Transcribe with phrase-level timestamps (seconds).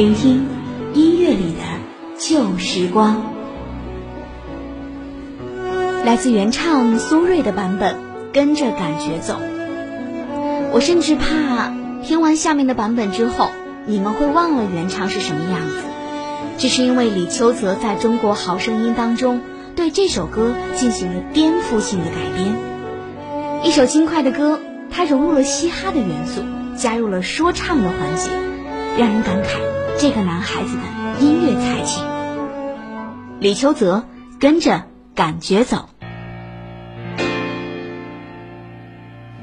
[0.00, 0.46] 聆听
[0.94, 1.60] 音乐里的
[2.16, 3.22] 旧时光，
[6.06, 7.96] 来自原唱苏芮的版本，
[8.32, 9.38] 跟着感觉走。
[10.72, 13.50] 我甚至怕听完下面的版本之后，
[13.84, 15.74] 你们会忘了原唱是什么样子。
[16.56, 19.42] 这是因为李秋泽在中国好声音当中
[19.76, 22.56] 对这首歌进行了颠覆性的改编。
[23.62, 24.60] 一首轻快的歌，
[24.90, 26.40] 它融入了嘻哈的元素，
[26.74, 28.30] 加入了说唱的环节，
[28.96, 29.78] 让人感慨。
[30.00, 30.82] 这个男孩子的
[31.20, 32.02] 音乐才情，
[33.38, 34.06] 李秋泽
[34.40, 35.90] 跟着感觉走，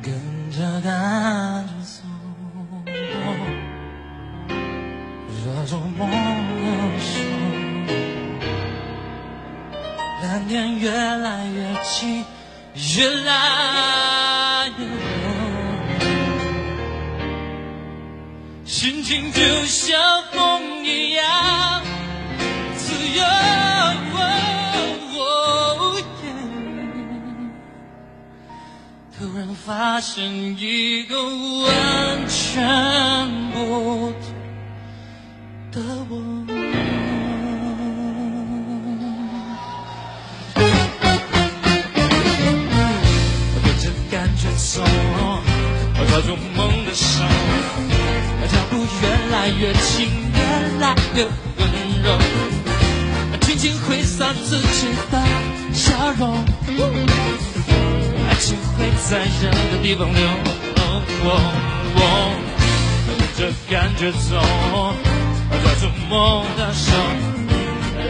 [0.00, 0.14] 跟
[0.52, 2.04] 着感觉走，
[5.42, 6.14] 抓住梦的
[7.00, 7.18] 手，
[10.22, 12.24] 蓝天越来越近，
[12.96, 14.13] 越来
[18.84, 19.98] 心情就像
[20.30, 21.82] 风一样
[22.76, 23.24] 自由
[29.18, 35.80] 突然发现一个完全不同的
[36.10, 36.33] 我。
[51.14, 51.24] 的
[51.58, 51.62] 温
[52.02, 52.18] 柔，
[53.42, 55.22] 轻轻挥洒自己的
[55.72, 56.44] 笑容。
[58.28, 60.20] 爱情会在任何地方流，
[63.06, 64.42] 跟着感觉走，
[65.62, 66.92] 抓住梦的手，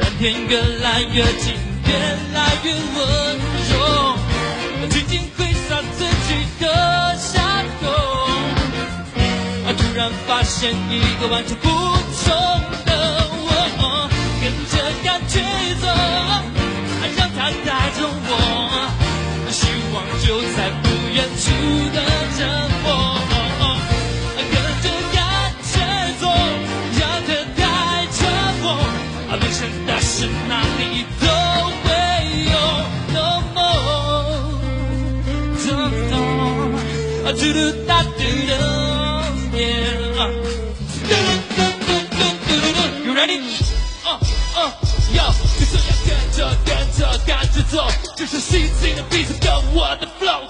[0.00, 1.52] 蓝天越来越近，
[1.86, 1.92] 越
[2.32, 2.98] 来越温
[3.70, 3.72] 柔，
[4.88, 6.28] 轻轻挥洒自己
[6.58, 6.64] 的
[7.18, 7.32] 笑
[7.82, 7.86] 容，
[9.76, 12.83] 突然发现一个完全不同
[17.44, 18.32] 让它带着我。
[19.50, 21.44] 希望就在不远处
[21.92, 21.96] 的
[22.38, 22.40] 着
[22.84, 22.88] 我，
[24.50, 25.16] 跟着感
[25.62, 25.74] 觉
[26.18, 26.22] 走，
[26.98, 27.62] 让它带
[28.16, 28.18] 着
[28.64, 28.66] 我，
[29.36, 30.14] 没想到是
[30.48, 30.82] 哪里
[31.20, 31.22] 都
[31.84, 31.86] 会
[32.50, 32.54] 有
[33.12, 34.48] ，no more，
[35.60, 35.66] 走
[36.10, 36.12] 走，
[37.34, 38.48] 嘟嘟嘟嘟
[42.08, 43.36] 嘟嘟嘟，You ready？
[44.04, 44.08] 哦
[44.56, 44.58] 哦
[45.12, 45.20] ，Yo，
[46.36, 47.86] 着跟着感觉走，
[48.16, 50.08] 就是心情的彼此跟我的。
[50.18, 50.42] flow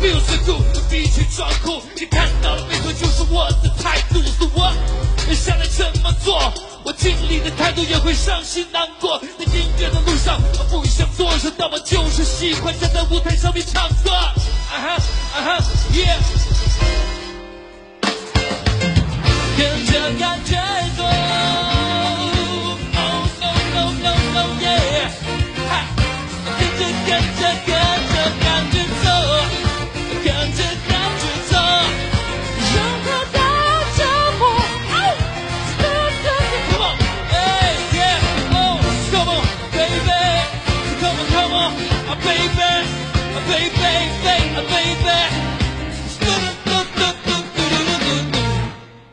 [0.00, 0.58] 没有事故，
[0.90, 4.72] 比起装酷，你看到了背后就是我的态度，是我
[5.34, 6.52] 想来怎么做，
[6.84, 9.18] 我经历的太多也会伤心难过。
[9.38, 14.10] 在音乐的路上，我不想做什但我就是喜欢站在舞台上面唱歌。
[14.10, 14.34] 啊
[14.70, 14.96] 哈
[15.34, 15.58] 啊哈
[15.92, 16.18] ，Yeah，
[19.56, 20.75] 跟着感觉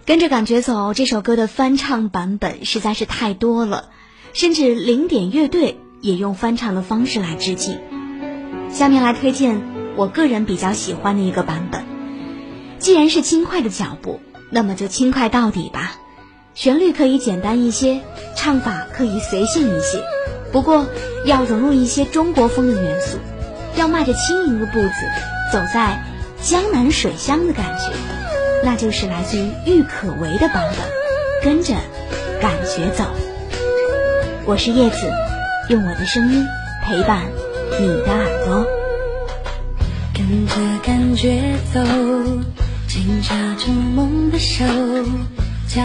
[0.06, 3.90] 跟着感觉走，这首歌的翻唱版本实在是太多了，
[4.34, 7.80] 甚至零点乐队也用翻唱的方式来致敬。
[8.72, 9.62] 下面来推荐
[9.96, 11.84] 我个人比较喜欢的一个版本。
[12.78, 14.19] 既然是轻快的脚步，
[14.52, 15.96] 那么就轻快到底吧。
[16.54, 18.02] 旋律可以简单一些，
[18.36, 20.04] 唱法可以随性一些，
[20.52, 20.86] 不过
[21.26, 23.18] 要融入一些中国风的元素，
[23.78, 24.90] 要迈着轻盈的步子，
[25.54, 26.04] 走在
[26.42, 27.94] 江南水乡的感觉。
[28.64, 30.80] 那就是来自于郁可唯的版本，
[31.44, 31.76] 跟着
[32.42, 33.06] 感觉走。
[34.46, 34.98] 我是叶子，
[35.70, 36.44] 用我的声音
[36.84, 37.22] 陪伴
[37.80, 38.66] 你的耳朵。
[40.12, 41.40] 跟着感觉
[41.72, 41.80] 走，
[42.88, 44.66] 紧抓住梦的手，
[45.68, 45.84] 脚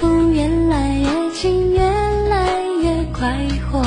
[0.00, 3.36] 步越来越轻，越来越快
[3.70, 3.82] 活，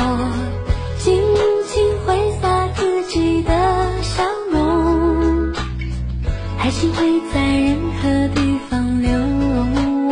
[6.78, 9.10] 心会在任何地方留，
[10.10, 10.12] 我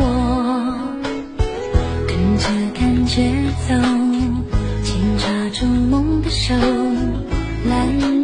[2.08, 3.30] 跟着感觉
[3.68, 3.74] 走，
[4.82, 6.54] 紧抓住梦的手，
[7.68, 8.23] 蓝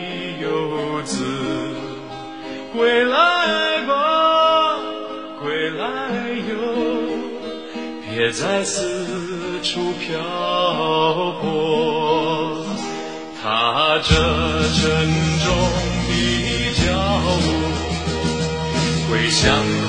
[2.73, 4.77] 归来吧，
[5.41, 5.85] 归来
[6.49, 6.53] 哟，
[8.09, 9.31] 别再四。
[9.63, 10.19] 处漂
[11.39, 12.65] 泊，
[13.39, 14.09] 踏着
[14.73, 14.81] 沉
[15.45, 15.47] 重
[16.07, 16.11] 的
[16.83, 16.83] 脚
[17.41, 17.45] 步，
[19.07, 19.85] 归乡路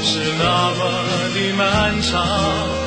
[0.00, 0.44] 是那
[0.76, 0.80] 么
[1.34, 2.85] 的漫长。